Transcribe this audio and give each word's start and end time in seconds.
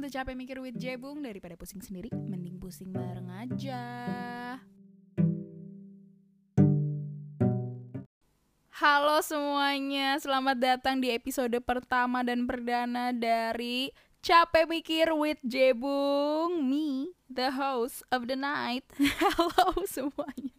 Welcome 0.00 0.16
to 0.16 0.16
Capek 0.16 0.32
Mikir 0.32 0.58
with 0.64 0.80
Jebung 0.80 1.20
Daripada 1.20 1.60
pusing 1.60 1.84
sendiri, 1.84 2.08
mending 2.08 2.56
pusing 2.56 2.88
bareng 2.88 3.28
aja. 3.36 3.84
Halo 8.80 9.20
semuanya, 9.20 10.16
selamat 10.16 10.56
datang 10.56 11.04
di 11.04 11.12
episode 11.12 11.52
pertama 11.60 12.24
dan 12.24 12.48
perdana 12.48 13.12
dari 13.12 13.92
Capek 14.24 14.72
Mikir 14.72 15.12
with 15.12 15.36
Jebung 15.44 16.64
Me, 16.64 17.12
the 17.28 17.52
host 17.52 18.00
of 18.08 18.24
the 18.24 18.40
night. 18.40 18.88
Halo 19.20 19.84
semuanya. 19.84 20.56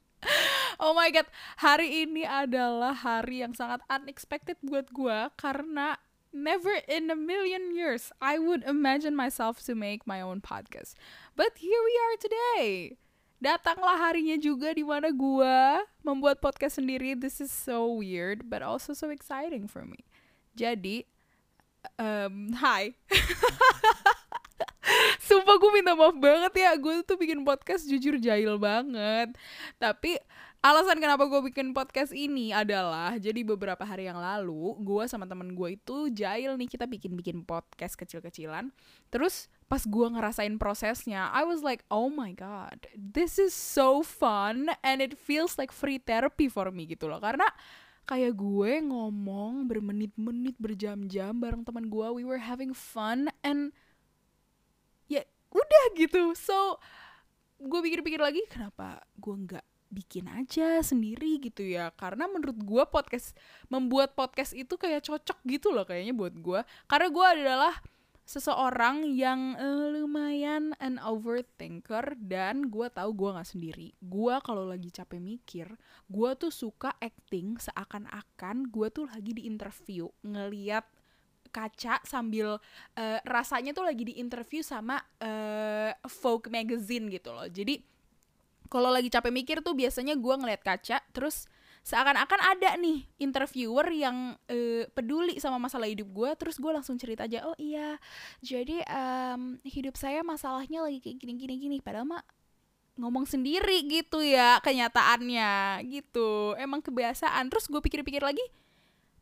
Oh 0.78 0.94
my 0.94 1.10
god, 1.10 1.26
hari 1.58 2.06
ini 2.06 2.30
adalah 2.30 2.94
hari 2.94 3.42
yang 3.42 3.58
sangat 3.58 3.82
unexpected 3.90 4.62
buat 4.62 4.86
gue 4.94 5.34
Karena 5.34 5.98
never 6.34 6.72
in 6.88 7.12
a 7.12 7.16
million 7.16 7.76
years 7.76 8.12
I 8.22 8.40
would 8.40 8.64
imagine 8.64 9.16
myself 9.16 9.64
to 9.68 9.76
make 9.76 10.08
my 10.08 10.20
own 10.20 10.42
podcast. 10.42 10.96
But 11.36 11.60
here 11.60 11.80
we 11.84 11.94
are 12.00 12.16
today. 12.20 12.98
Datanglah 13.42 13.98
harinya 13.98 14.38
juga 14.38 14.72
di 14.72 14.86
mana 14.86 15.10
gua 15.10 15.82
membuat 16.06 16.40
podcast 16.40 16.78
sendiri. 16.78 17.18
This 17.18 17.42
is 17.42 17.50
so 17.50 17.90
weird 17.90 18.48
but 18.48 18.62
also 18.62 18.94
so 18.94 19.10
exciting 19.10 19.66
for 19.66 19.82
me. 19.82 20.06
Jadi, 20.54 21.10
um, 21.98 22.54
hi. 22.60 22.94
Sumpah 25.22 25.56
gue 25.62 25.72
minta 25.72 25.94
maaf 25.96 26.18
banget 26.18 26.54
ya 26.58 26.74
Gue 26.76 27.06
tuh 27.06 27.16
bikin 27.16 27.46
podcast 27.46 27.86
jujur 27.86 28.18
jahil 28.18 28.58
banget 28.58 29.32
Tapi 29.78 30.18
alasan 30.62 31.02
kenapa 31.02 31.26
gue 31.26 31.42
bikin 31.50 31.74
podcast 31.74 32.14
ini 32.14 32.54
adalah 32.54 33.18
jadi 33.18 33.42
beberapa 33.42 33.82
hari 33.82 34.06
yang 34.06 34.22
lalu 34.22 34.78
gue 34.86 35.10
sama 35.10 35.26
temen 35.26 35.58
gue 35.58 35.74
itu 35.74 36.14
jail 36.14 36.54
nih 36.54 36.70
kita 36.70 36.86
bikin 36.86 37.18
bikin 37.18 37.42
podcast 37.42 37.98
kecil-kecilan. 37.98 38.70
Terus 39.10 39.50
pas 39.66 39.82
gue 39.82 40.08
ngerasain 40.14 40.54
prosesnya 40.62 41.34
I 41.34 41.50
was 41.50 41.66
like 41.66 41.82
oh 41.90 42.14
my 42.14 42.38
god 42.38 42.86
this 42.94 43.42
is 43.42 43.58
so 43.58 44.06
fun 44.06 44.70
and 44.86 45.02
it 45.02 45.18
feels 45.18 45.58
like 45.58 45.74
free 45.74 45.98
therapy 45.98 46.46
for 46.46 46.70
me 46.70 46.86
gitu 46.86 47.10
loh. 47.10 47.18
Karena 47.18 47.50
kayak 48.06 48.38
gue 48.38 48.86
ngomong 48.86 49.66
bermenit-menit 49.66 50.62
berjam-jam 50.62 51.42
bareng 51.42 51.66
teman 51.66 51.90
gue 51.90 52.08
we 52.14 52.22
were 52.22 52.42
having 52.42 52.70
fun 52.70 53.34
and 53.42 53.74
ya 55.10 55.26
udah 55.50 55.84
gitu. 55.98 56.38
So 56.38 56.78
gue 57.58 57.82
pikir-pikir 57.82 58.22
lagi 58.22 58.46
kenapa 58.46 59.02
gue 59.18 59.34
nggak 59.34 59.71
bikin 59.92 60.32
aja 60.32 60.80
sendiri 60.80 61.38
gitu 61.44 61.62
ya. 61.68 61.92
Karena 61.94 62.26
menurut 62.32 62.58
gue 62.58 62.84
podcast 62.88 63.36
membuat 63.68 64.16
podcast 64.16 64.56
itu 64.56 64.80
kayak 64.80 65.06
cocok 65.06 65.38
gitu 65.46 65.70
loh 65.70 65.84
kayaknya 65.84 66.16
buat 66.16 66.34
gue 66.34 66.64
karena 66.88 67.08
gue 67.12 67.28
adalah 67.28 67.76
seseorang 68.32 69.12
yang 69.12 69.60
uh, 69.60 69.92
lumayan 69.92 70.72
an 70.80 70.96
overthinker 71.04 72.16
dan 72.16 72.72
gue 72.72 72.88
tahu 72.88 73.12
gue 73.12 73.30
nggak 73.36 73.50
sendiri. 73.52 73.88
Gue 74.00 74.40
kalau 74.40 74.64
lagi 74.64 74.88
capek 74.88 75.20
mikir 75.20 75.68
gue 76.08 76.30
tuh 76.40 76.54
suka 76.54 76.96
acting 77.04 77.60
seakan-akan 77.60 78.72
gue 78.72 78.88
tuh 78.88 79.06
lagi 79.12 79.36
di 79.36 79.44
interview 79.44 80.08
ngeliat 80.24 80.88
kaca 81.52 82.00
sambil 82.08 82.56
uh, 82.96 83.20
rasanya 83.28 83.76
tuh 83.76 83.84
lagi 83.84 84.08
di 84.08 84.16
interview 84.24 84.64
sama 84.64 84.96
uh, 85.20 85.92
Vogue 86.08 86.48
magazine 86.48 87.12
gitu 87.12 87.36
loh. 87.36 87.52
Jadi 87.52 87.84
kalau 88.72 88.88
lagi 88.88 89.12
capek 89.12 89.36
mikir 89.36 89.58
tuh 89.60 89.76
biasanya 89.76 90.16
gue 90.16 90.36
ngeliat 90.40 90.64
kaca 90.64 91.04
terus 91.12 91.52
seakan-akan 91.82 92.40
ada 92.56 92.78
nih 92.78 93.04
interviewer 93.18 93.90
yang 93.90 94.38
uh, 94.38 94.84
peduli 94.94 95.42
sama 95.42 95.58
masalah 95.58 95.90
hidup 95.90 96.08
gue 96.14 96.30
terus 96.38 96.62
gue 96.62 96.72
langsung 96.72 96.96
cerita 96.96 97.26
aja 97.26 97.44
oh 97.44 97.58
iya 97.58 97.98
jadi 98.40 98.86
um, 98.86 99.58
hidup 99.66 99.98
saya 99.98 100.22
masalahnya 100.22 100.86
lagi 100.86 101.02
kayak 101.02 101.18
gini 101.20 101.34
gini 101.42 101.54
gini. 101.58 101.78
Padahal 101.82 102.06
mah 102.06 102.24
ngomong 103.02 103.26
sendiri 103.26 103.82
gitu 103.90 104.22
ya 104.22 104.62
kenyataannya 104.62 105.82
gitu. 105.90 106.54
Emang 106.62 106.86
kebiasaan. 106.86 107.50
Terus 107.50 107.66
gue 107.66 107.82
pikir-pikir 107.82 108.22
lagi 108.22 108.46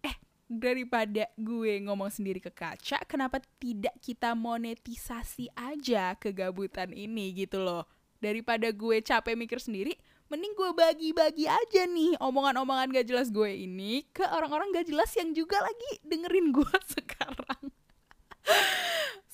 eh 0.03 0.15
daripada 0.51 1.31
gue 1.39 1.79
ngomong 1.83 2.11
sendiri 2.11 2.43
ke 2.43 2.51
kaca 2.51 3.03
kenapa 3.07 3.39
tidak 3.59 3.95
kita 4.03 4.35
monetisasi 4.35 5.47
aja 5.55 6.19
kegabutan 6.19 6.91
ini? 6.91 7.31
Gitu 7.31 7.63
loh 7.63 7.87
daripada 8.19 8.71
gue 8.71 8.99
capek 8.99 9.35
mikir 9.35 9.59
sendiri 9.59 9.95
mending 10.29 10.53
gue 10.53 10.69
bagi-bagi 10.77 11.49
aja 11.49 11.89
nih 11.89 12.13
omongan-omongan 12.21 12.93
gak 12.93 13.07
jelas 13.09 13.33
gue 13.33 13.49
ini 13.49 14.05
ke 14.13 14.21
orang-orang 14.29 14.69
gak 14.69 14.85
jelas 14.85 15.09
yang 15.17 15.33
juga 15.33 15.57
lagi 15.57 15.91
dengerin 16.05 16.53
gue 16.53 16.77
sekarang 16.95 17.73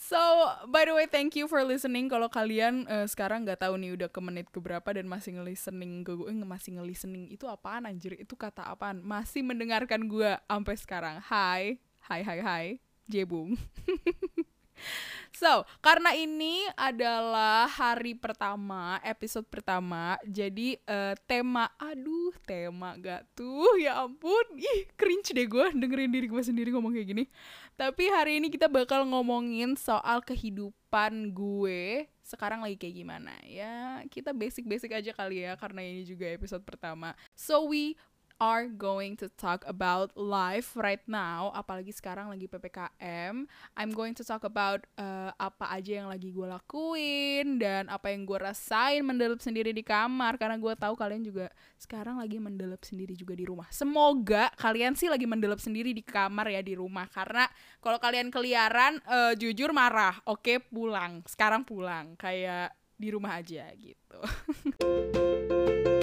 So, 0.06 0.22
by 0.70 0.86
the 0.86 0.94
way, 0.94 1.10
thank 1.10 1.34
you 1.34 1.50
for 1.50 1.66
listening. 1.66 2.06
Kalau 2.06 2.30
kalian 2.30 2.86
uh, 2.86 3.10
sekarang 3.10 3.42
nggak 3.42 3.66
tahu 3.66 3.74
nih 3.82 3.98
udah 3.98 4.10
ke 4.14 4.22
menit 4.22 4.46
keberapa 4.54 4.86
dan 4.94 5.10
masih 5.10 5.34
ngelistening 5.34 6.06
ke 6.06 6.14
gue, 6.14 6.30
eh, 6.30 6.46
masih 6.46 6.78
ngelistening 6.78 7.34
itu 7.34 7.50
apaan 7.50 7.90
anjir? 7.90 8.14
Itu 8.14 8.38
kata 8.38 8.70
apaan? 8.70 9.02
Masih 9.02 9.42
mendengarkan 9.42 10.06
gue 10.06 10.38
sampai 10.46 10.76
sekarang. 10.78 11.16
Hai, 11.26 11.82
hai, 12.06 12.22
hai, 12.22 12.40
hai, 12.46 12.66
Jebung. 13.10 13.58
So, 15.36 15.68
karena 15.84 16.16
ini 16.16 16.64
adalah 16.80 17.68
hari 17.68 18.16
pertama, 18.16 19.04
episode 19.04 19.44
pertama, 19.52 20.16
jadi 20.24 20.80
uh, 20.88 21.12
tema, 21.28 21.68
aduh, 21.76 22.32
tema 22.48 22.96
gak 22.96 23.36
tuh, 23.36 23.68
ya 23.76 24.00
ampun, 24.00 24.48
ih, 24.56 24.88
cringe 24.96 25.36
deh 25.36 25.44
gue 25.44 25.76
dengerin 25.76 26.08
diri 26.08 26.32
gue 26.32 26.40
sendiri 26.40 26.72
ngomong 26.72 26.96
kayak 26.96 27.12
gini. 27.12 27.24
Tapi 27.76 28.08
hari 28.16 28.40
ini 28.40 28.48
kita 28.48 28.72
bakal 28.72 29.04
ngomongin 29.04 29.76
soal 29.76 30.24
kehidupan 30.24 31.36
gue 31.36 32.08
sekarang 32.24 32.64
lagi 32.64 32.80
kayak 32.80 32.96
gimana 32.96 33.36
ya. 33.44 34.08
Kita 34.08 34.32
basic-basic 34.32 34.96
aja 34.96 35.12
kali 35.12 35.44
ya, 35.44 35.60
karena 35.60 35.84
ini 35.84 36.08
juga 36.08 36.32
episode 36.32 36.64
pertama. 36.64 37.12
So, 37.36 37.68
we 37.68 38.00
are 38.42 38.68
going 38.68 39.16
to 39.16 39.32
talk 39.40 39.64
about 39.68 40.12
life 40.18 40.76
right 40.76 41.04
now 41.08 41.52
apalagi 41.56 41.96
sekarang 41.96 42.28
lagi 42.32 42.48
PPKM 42.52 43.48
I'm 43.76 43.92
going 43.92 44.16
to 44.16 44.24
talk 44.24 44.44
about 44.44 44.84
uh, 45.00 45.32
apa 45.36 45.72
aja 45.72 46.04
yang 46.04 46.10
lagi 46.12 46.32
gue 46.32 46.48
lakuin 46.48 47.60
dan 47.60 47.88
apa 47.92 48.12
yang 48.12 48.24
gue 48.24 48.38
rasain 48.40 49.04
mendelep 49.04 49.40
sendiri 49.40 49.72
di 49.72 49.84
kamar. 49.86 50.36
Karena 50.40 50.60
gue 50.60 50.74
tahu 50.76 50.94
kalian 50.98 51.24
juga 51.24 51.48
sekarang 51.80 52.20
lagi 52.20 52.38
mendelep 52.40 52.82
sendiri 52.82 53.14
juga 53.14 53.34
di 53.38 53.46
rumah. 53.48 53.68
Semoga 53.70 54.52
kalian 54.56 54.96
sih 54.96 55.12
lagi 55.12 55.28
mendelep 55.28 55.60
sendiri 55.60 55.92
di 55.96 56.04
kamar 56.04 56.52
ya 56.52 56.62
di 56.64 56.76
rumah. 56.76 57.08
Karena 57.12 57.48
kalau 57.80 58.00
kalian 58.00 58.32
keliaran 58.32 59.00
uh, 59.08 59.34
jujur 59.36 59.72
marah. 59.72 60.20
Oke 60.28 60.60
pulang. 60.60 61.24
Sekarang 61.28 61.64
pulang. 61.64 62.16
Kayak 62.20 62.76
di 62.96 63.12
rumah 63.12 63.44
aja 63.44 63.68
gitu 63.76 64.20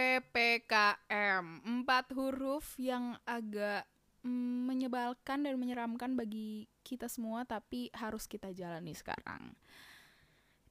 PPKM 0.00 1.44
empat 1.60 2.16
huruf 2.16 2.72
yang 2.80 3.20
agak 3.28 3.84
mm, 4.24 4.64
menyebalkan 4.64 5.44
dan 5.44 5.60
menyeramkan 5.60 6.16
bagi 6.16 6.64
kita 6.80 7.04
semua 7.04 7.44
tapi 7.44 7.92
harus 7.92 8.24
kita 8.24 8.48
jalani 8.56 8.96
sekarang. 8.96 9.52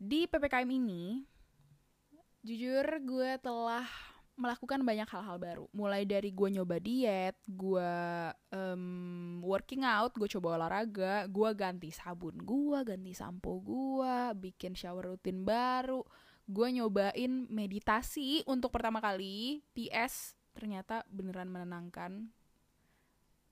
Di 0.02 0.26
PPKM 0.26 0.66
ini 0.66 1.22
jujur 2.42 2.82
gue 3.06 3.38
telah 3.38 3.86
melakukan 4.34 4.82
banyak 4.82 5.06
hal-hal 5.06 5.38
baru. 5.38 5.66
Mulai 5.78 6.10
dari 6.10 6.34
gue 6.34 6.50
nyoba 6.50 6.82
diet 6.82 7.38
gue 7.46 7.94
um, 8.50 9.46
working 9.46 9.86
out 9.86 10.10
gue 10.18 10.26
coba 10.26 10.58
olahraga 10.58 11.30
gue 11.30 11.50
ganti 11.54 11.94
sabun 11.94 12.34
gue 12.34 12.80
ganti 12.82 13.14
sampo 13.14 13.62
gue 13.62 14.34
bikin 14.42 14.74
shower 14.74 15.14
rutin 15.14 15.46
baru 15.46 16.02
gue 16.50 16.68
nyobain 16.74 17.46
meditasi 17.46 18.42
untuk 18.50 18.74
pertama 18.74 18.98
kali. 18.98 19.62
PS 19.78 20.34
ternyata 20.58 21.06
beneran 21.06 21.54
menenangkan. 21.54 22.34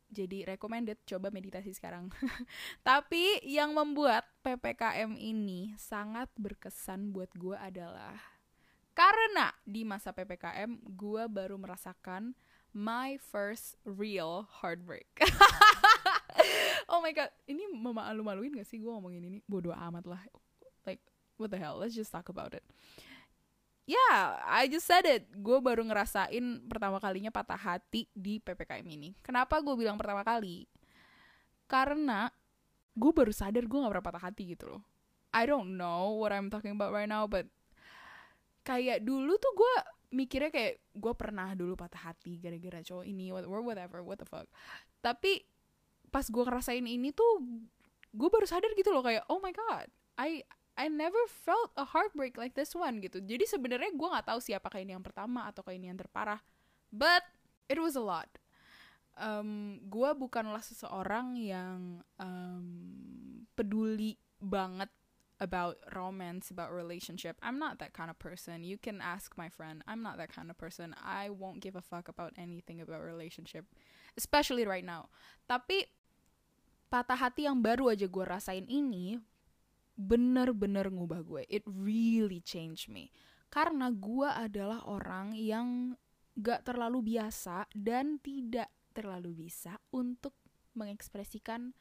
Jadi 0.09 0.47
recommended 0.47 0.97
coba 1.05 1.29
meditasi 1.29 1.77
sekarang. 1.77 2.09
Tapi 2.87 3.45
yang 3.45 3.77
membuat 3.77 4.25
PPKM 4.41 5.13
ini 5.13 5.77
sangat 5.77 6.33
berkesan 6.41 7.13
buat 7.13 7.29
gue 7.37 7.53
adalah 7.53 8.17
karena 8.97 9.53
di 9.61 9.85
masa 9.85 10.09
PPKM 10.09 10.81
gue 10.97 11.23
baru 11.29 11.53
merasakan 11.61 12.33
my 12.73 13.21
first 13.21 13.77
real 13.85 14.49
heartbreak. 14.49 15.07
Oh 16.87 17.03
my 17.03 17.11
god 17.11 17.27
ini 17.51 17.67
memalu-maluin 17.67 18.55
gak 18.55 18.69
sih 18.69 18.79
gue 18.79 18.87
ngomongin 18.87 19.19
ini? 19.19 19.43
Bodoh 19.43 19.75
amat 19.75 20.07
lah. 20.07 20.23
Like 20.87 21.03
what 21.37 21.53
the 21.53 21.57
hell 21.57 21.79
let's 21.79 21.93
just 21.93 22.11
talk 22.11 22.27
about 22.29 22.53
it. 22.53 22.65
Yeah 23.87 24.43
I 24.43 24.67
just 24.67 24.83
said 24.83 25.07
it. 25.07 25.31
Gue 25.31 25.63
baru 25.63 25.85
ngerasain 25.87 26.67
pertama 26.67 26.99
kalinya 26.99 27.31
patah 27.31 27.55
hati 27.55 28.11
di 28.11 28.43
ppkm 28.43 28.83
ini. 28.83 29.15
Kenapa 29.23 29.63
gue 29.63 29.73
bilang 29.79 29.95
pertama 29.95 30.27
kali? 30.27 30.67
Karena 31.71 32.27
gue 32.97 33.11
baru 33.13 33.31
sadar 33.31 33.63
gue 33.63 33.77
gak 33.79 33.91
pernah 33.93 34.07
patah 34.11 34.23
hati 34.27 34.43
gitu 34.57 34.75
loh. 34.75 34.83
I 35.31 35.47
don't 35.47 35.79
know 35.79 36.19
what 36.19 36.35
I'm 36.35 36.51
talking 36.51 36.75
about 36.75 36.91
right 36.91 37.07
now 37.07 37.29
but 37.29 37.47
kayak 38.67 39.07
dulu 39.07 39.39
tuh 39.39 39.53
gue 39.55 39.73
mikirnya 40.07 40.51
kayak 40.51 40.83
gue 40.91 41.13
pernah 41.15 41.55
dulu 41.55 41.79
patah 41.79 42.11
hati 42.11 42.39
gara-gara 42.39 42.83
cowok 42.83 43.05
ini 43.07 43.31
or 43.31 43.61
whatever 43.63 44.03
what 44.03 44.19
the 44.19 44.27
fuck. 44.27 44.51
Tapi 44.99 45.47
pas 46.11 46.27
gue 46.27 46.43
ngerasain 46.43 46.83
ini 46.83 47.15
tuh 47.15 47.43
gue 48.15 48.29
baru 48.31 48.47
sadar 48.47 48.71
gitu 48.75 48.91
loh 48.91 49.03
kayak 49.03 49.27
oh 49.27 49.39
my 49.43 49.51
god 49.51 49.87
I 50.17 50.41
I 50.77 50.87
never 50.87 51.19
felt 51.27 51.73
a 51.73 51.83
heartbreak 51.83 52.37
like 52.37 52.53
this 52.53 52.77
one 52.77 53.01
gitu 53.01 53.17
jadi 53.19 53.43
sebenarnya 53.49 53.91
gue 53.91 54.07
nggak 54.07 54.29
tahu 54.29 54.39
siapa 54.39 54.69
kayak 54.69 54.85
ini 54.85 54.93
yang 54.93 55.05
pertama 55.05 55.49
atau 55.49 55.65
kayak 55.65 55.81
ini 55.81 55.89
yang 55.89 55.99
terparah 55.99 56.39
but 56.93 57.25
it 57.65 57.81
was 57.81 57.97
a 57.97 58.03
lot 58.03 58.29
um, 59.17 59.81
gue 59.89 60.09
bukanlah 60.13 60.61
seseorang 60.61 61.35
yang 61.35 62.05
um, 62.21 62.65
peduli 63.57 64.21
banget 64.37 64.93
about 65.37 65.77
romance, 65.93 66.49
about 66.49 66.73
relationship. 66.73 67.37
I'm 67.45 67.61
not 67.61 67.77
that 67.77 67.93
kind 67.93 68.09
of 68.09 68.17
person. 68.17 68.65
You 68.65 68.77
can 68.77 69.01
ask 69.01 69.37
my 69.37 69.49
friend. 69.49 69.85
I'm 69.85 70.01
not 70.01 70.17
that 70.17 70.33
kind 70.33 70.49
of 70.49 70.57
person. 70.57 70.97
I 70.97 71.29
won't 71.29 71.61
give 71.61 71.77
a 71.77 71.85
fuck 71.85 72.09
about 72.09 72.33
anything 72.37 72.81
about 72.81 73.05
relationship, 73.05 73.65
especially 74.17 74.65
right 74.65 74.85
now. 74.85 75.13
Tapi 75.45 75.85
patah 76.89 77.19
hati 77.19 77.45
yang 77.45 77.61
baru 77.61 77.93
aja 77.93 78.07
gue 78.09 78.25
rasain 78.25 78.65
ini 78.65 79.19
bener-bener 79.97 80.93
ngubah 80.93 81.25
gue. 81.25 81.43
It 81.49 81.65
really 81.65 82.39
changed 82.39 82.87
me. 82.93 83.09
Karena 83.49 83.89
gue 83.89 84.29
adalah 84.29 84.85
orang 84.85 85.33
yang 85.33 85.97
gak 86.37 86.69
terlalu 86.69 87.17
biasa 87.17 87.65
dan 87.73 88.21
tidak 88.21 88.69
terlalu 88.93 89.49
bisa 89.49 89.81
untuk 89.89 90.37
mengekspresikan 90.77 91.73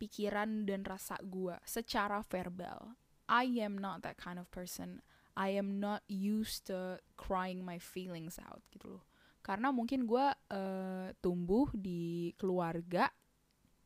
pikiran 0.00 0.64
dan 0.64 0.80
rasa 0.88 1.20
gue 1.20 1.52
secara 1.68 2.24
verbal. 2.24 2.96
I 3.28 3.60
am 3.60 3.76
not 3.76 4.00
that 4.08 4.16
kind 4.16 4.40
of 4.40 4.48
person. 4.48 5.04
I 5.36 5.52
am 5.52 5.76
not 5.76 6.00
used 6.08 6.72
to 6.72 6.96
crying 7.20 7.60
my 7.60 7.76
feelings 7.76 8.40
out 8.40 8.64
gitu 8.72 8.98
loh. 8.98 9.04
Karena 9.44 9.68
mungkin 9.68 10.08
gue 10.08 10.26
uh, 10.32 11.08
tumbuh 11.20 11.68
di 11.76 12.32
keluarga 12.40 13.12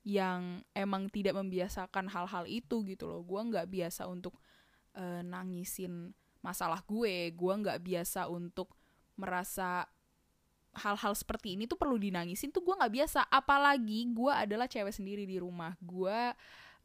yang 0.02 0.66
emang 0.74 1.06
tidak 1.10 1.38
membiasakan 1.38 2.10
hal-hal 2.10 2.44
itu 2.50 2.82
gitu 2.86 3.06
loh. 3.06 3.22
Gue 3.22 3.38
nggak 3.38 3.70
biasa 3.70 4.10
untuk 4.10 4.34
uh, 4.98 5.22
nangisin 5.22 6.10
masalah 6.42 6.82
gue. 6.82 7.30
Gue 7.32 7.54
nggak 7.54 7.80
biasa 7.82 8.26
untuk 8.26 8.74
merasa 9.14 9.86
hal-hal 10.72 11.12
seperti 11.12 11.54
ini 11.54 11.68
tuh 11.68 11.76
perlu 11.76 12.00
dinangisin 12.00 12.48
tuh 12.48 12.64
gue 12.64 12.72
nggak 12.72 12.94
biasa 12.96 13.28
apalagi 13.28 14.08
gue 14.08 14.32
adalah 14.32 14.64
cewek 14.64 14.92
sendiri 14.92 15.28
di 15.28 15.36
rumah 15.36 15.76
gue 15.84 16.32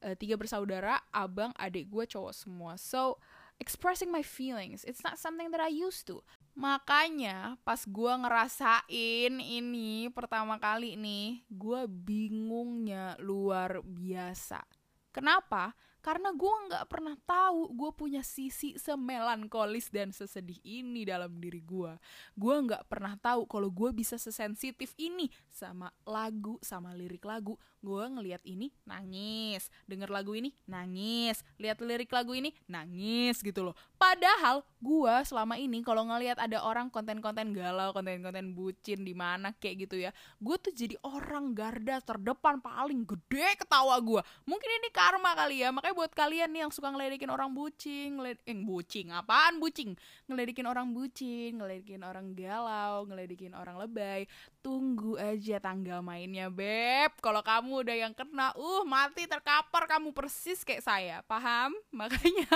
uh, 0.03 0.15
tiga 0.19 0.35
bersaudara 0.35 0.99
abang 1.15 1.55
adik 1.55 1.87
gue 1.87 2.03
cowok 2.03 2.35
semua 2.35 2.75
so 2.75 3.15
expressing 3.63 4.11
my 4.11 4.19
feelings 4.19 4.83
it's 4.83 5.01
not 5.07 5.15
something 5.15 5.47
that 5.55 5.63
I 5.63 5.71
used 5.71 6.03
to 6.11 6.19
makanya 6.57 7.53
pas 7.61 7.85
gue 7.85 8.13
ngerasain 8.17 9.33
ini 9.37 10.09
pertama 10.09 10.57
kali 10.57 10.97
nih 10.97 11.45
gue 11.45 11.85
bingungnya 11.85 13.13
luar 13.21 13.85
biasa. 13.85 14.65
Kenapa? 15.13 15.77
Karena 16.01 16.33
gue 16.33 16.55
nggak 16.69 16.85
pernah 16.87 17.13
tahu 17.27 17.73
gue 17.77 17.91
punya 17.93 18.23
sisi 18.25 18.73
semelankolis 18.79 19.93
dan 19.93 20.09
sesedih 20.09 20.57
ini 20.63 21.03
dalam 21.03 21.35
diri 21.35 21.59
gue 21.59 21.99
gue 22.31 22.55
nggak 22.63 22.87
pernah 22.87 23.19
tahu 23.19 23.43
kalau 23.43 23.67
gue 23.67 23.91
bisa 23.91 24.15
sesensitif 24.15 24.95
ini 24.95 25.27
sama 25.51 25.91
lagu 26.07 26.55
sama 26.63 26.95
lirik 26.95 27.27
lagu 27.27 27.59
gue 27.83 28.03
ngelihat 28.07 28.41
ini 28.47 28.71
nangis 28.87 29.69
denger 29.85 30.09
lagu 30.09 30.33
ini 30.33 30.55
nangis 30.65 31.43
lihat 31.59 31.83
lirik 31.83 32.09
lagu 32.09 32.31
ini 32.31 32.55
nangis 32.65 33.43
gitu 33.43 33.61
loh 33.67 33.75
padahal 33.99 34.63
gue 34.79 35.15
selama 35.25 35.59
ini 35.59 35.83
kalau 35.83 36.05
ngelihat 36.07 36.39
ada 36.39 36.63
orang 36.63 36.87
konten-konten 36.87 37.51
galau 37.51 37.91
konten-konten 37.91 38.53
bucin 38.55 39.03
di 39.03 39.13
mana 39.17 39.51
kayak 39.57 39.89
gitu 39.89 39.99
ya 39.99 40.11
gue 40.39 40.55
tuh 40.57 40.73
jadi 40.73 40.95
orang 41.03 41.51
garda 41.51 41.99
terdepan 42.01 42.61
paling 42.63 43.03
gede 43.03 43.57
ketawa 43.59 43.99
gue 43.99 44.21
mungkin 44.47 44.69
ini 44.81 44.89
karma 44.93 45.33
kali 45.33 45.65
ya 45.65 45.69
makanya 45.73 45.95
buat 45.97 46.13
kalian 46.13 46.49
nih 46.53 46.61
yang 46.65 46.73
suka 46.73 46.89
ngeledekin 46.93 47.29
orang 47.29 47.53
bucing, 47.57 48.17
ngeled 48.21 48.39
eh 48.45 48.57
bucing, 48.57 49.13
apaan 49.13 49.57
bucing? 49.57 49.97
Ngeledekin 50.29 50.65
orang 50.69 50.93
bucing, 50.93 51.57
ngeledekin 51.57 52.01
orang 52.05 52.37
galau, 52.37 53.05
ngeledekin 53.09 53.53
orang 53.57 53.81
lebay. 53.81 54.29
Tunggu 54.67 55.15
aja 55.15 55.63
tanggal 55.63 56.03
mainnya, 56.03 56.51
Beb. 56.51 57.23
Kalau 57.23 57.39
kamu 57.39 57.87
udah 57.87 57.95
yang 58.03 58.11
kena, 58.11 58.51
uh 58.51 58.83
mati 58.83 59.23
terkapar 59.23 59.87
kamu 59.87 60.11
persis 60.11 60.67
kayak 60.67 60.83
saya. 60.83 61.17
Paham? 61.23 61.71
Makanya 61.95 62.51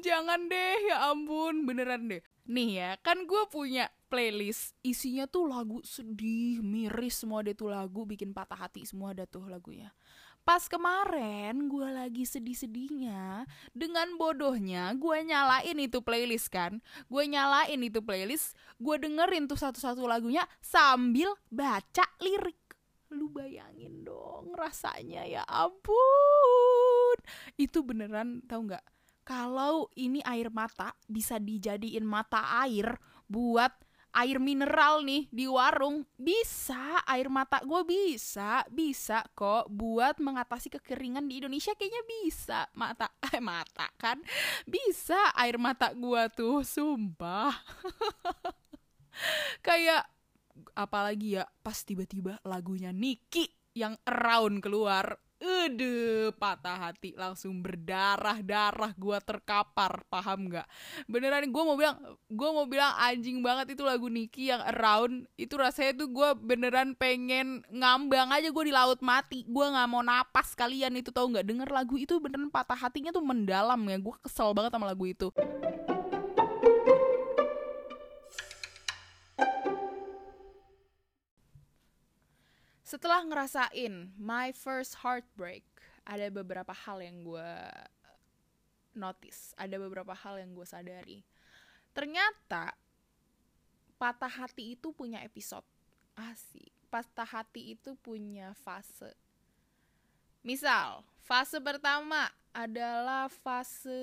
jangan 0.00 0.48
deh, 0.48 0.88
ya 0.88 1.12
ampun, 1.12 1.68
beneran 1.68 2.08
deh. 2.08 2.24
Nih 2.48 2.80
ya, 2.80 2.90
kan 3.04 3.28
gue 3.28 3.44
punya 3.52 3.92
playlist 4.08 4.72
isinya 4.80 5.28
tuh 5.28 5.52
lagu 5.52 5.84
sedih, 5.84 6.64
miris 6.64 7.20
semua 7.20 7.44
deh 7.44 7.52
tuh 7.52 7.68
lagu 7.68 8.08
bikin 8.08 8.32
patah 8.32 8.56
hati 8.56 8.88
semua 8.88 9.12
ada 9.12 9.28
tuh 9.28 9.44
lagunya. 9.44 9.92
Pas 10.48 10.64
kemarin 10.64 11.68
gue 11.68 11.88
lagi 11.92 12.24
sedih-sedihnya, 12.24 13.44
dengan 13.76 14.16
bodohnya 14.16 14.96
gue 14.96 15.20
nyalain 15.20 15.76
itu 15.76 16.00
playlist 16.00 16.48
kan. 16.48 16.80
Gue 17.04 17.28
nyalain 17.28 17.76
itu 17.76 18.00
playlist, 18.00 18.56
gue 18.80 18.96
dengerin 18.96 19.44
tuh 19.44 19.60
satu-satu 19.60 20.08
lagunya 20.08 20.48
sambil 20.64 21.36
baca 21.52 22.08
lirik. 22.24 22.56
Lu 23.12 23.28
bayangin 23.28 24.08
dong 24.08 24.56
rasanya 24.56 25.28
ya 25.28 25.44
ampun. 25.44 27.20
Itu 27.60 27.84
beneran 27.84 28.40
tau 28.48 28.64
nggak? 28.64 28.84
Kalau 29.28 29.92
ini 30.00 30.24
air 30.24 30.48
mata 30.48 30.96
bisa 31.04 31.36
dijadiin 31.36 32.08
mata 32.08 32.64
air 32.64 32.96
buat 33.28 33.76
air 34.18 34.42
mineral 34.42 35.06
nih 35.06 35.30
di 35.30 35.46
warung. 35.46 36.02
Bisa 36.18 37.06
air 37.06 37.30
mata 37.30 37.62
gue 37.62 37.82
bisa 37.86 38.66
bisa 38.66 39.22
kok 39.38 39.70
buat 39.70 40.18
mengatasi 40.18 40.74
kekeringan 40.74 41.30
di 41.30 41.38
Indonesia. 41.38 41.70
Kayaknya 41.78 42.02
bisa 42.04 42.58
mata 42.74 43.06
eh 43.30 43.38
mata 43.38 43.86
kan? 43.94 44.18
Bisa 44.66 45.30
air 45.38 45.54
mata 45.62 45.94
gue 45.94 46.22
tuh 46.34 46.66
sumpah. 46.66 47.54
Kayak 49.66 50.10
apalagi 50.74 51.38
ya 51.38 51.44
pas 51.62 51.78
tiba-tiba 51.86 52.42
lagunya 52.42 52.90
Niki 52.90 53.46
yang 53.78 53.94
around 54.10 54.58
keluar 54.58 55.18
Aduh, 55.68 56.32
patah 56.40 56.80
hati 56.80 57.12
langsung 57.12 57.60
berdarah-darah 57.60 58.96
gua 58.96 59.20
terkapar, 59.20 60.00
paham 60.08 60.48
nggak? 60.48 60.64
Beneran 61.04 61.44
gue 61.52 61.60
mau 61.60 61.76
bilang, 61.76 62.00
gue 62.24 62.50
mau 62.56 62.64
bilang 62.64 62.96
anjing 62.96 63.44
banget 63.44 63.76
itu 63.76 63.84
lagu 63.84 64.08
Niki 64.08 64.48
yang 64.48 64.64
around 64.64 65.28
itu 65.36 65.52
rasanya 65.60 65.92
tuh 65.92 66.08
gue 66.08 66.28
beneran 66.40 66.96
pengen 66.96 67.60
ngambang 67.68 68.32
aja 68.32 68.48
gue 68.48 68.64
di 68.64 68.72
laut 68.72 69.04
mati, 69.04 69.44
gue 69.44 69.66
nggak 69.68 69.88
mau 69.92 70.00
napas 70.00 70.56
kalian 70.56 70.96
itu 70.96 71.12
tau 71.12 71.28
nggak 71.28 71.44
denger 71.44 71.68
lagu 71.68 72.00
itu 72.00 72.16
beneran 72.16 72.48
patah 72.48 72.88
hatinya 72.88 73.12
tuh 73.12 73.20
mendalam 73.20 73.76
ya, 73.92 74.00
gue 74.00 74.14
kesel 74.24 74.56
banget 74.56 74.72
sama 74.72 74.88
lagu 74.88 75.04
itu. 75.04 75.28
Setelah 82.88 83.20
ngerasain 83.20 84.16
my 84.16 84.48
first 84.56 85.04
heartbreak, 85.04 85.60
ada 86.08 86.32
beberapa 86.32 86.72
hal 86.72 87.04
yang 87.04 87.20
gue 87.20 87.52
notice, 88.96 89.52
ada 89.60 89.76
beberapa 89.76 90.16
hal 90.16 90.40
yang 90.40 90.56
gue 90.56 90.64
sadari. 90.64 91.20
Ternyata 91.92 92.72
patah 94.00 94.32
hati 94.32 94.72
itu 94.72 94.96
punya 94.96 95.20
episode. 95.20 95.68
Asik. 96.16 96.72
Patah 96.88 97.28
hati 97.28 97.76
itu 97.76 97.92
punya 98.00 98.56
fase. 98.56 99.12
Misal, 100.40 101.04
fase 101.20 101.60
pertama 101.60 102.32
adalah 102.56 103.28
fase 103.28 104.00